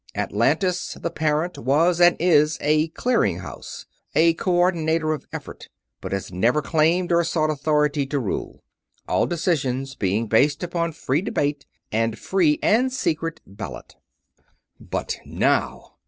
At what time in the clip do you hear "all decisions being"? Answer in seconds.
9.07-10.25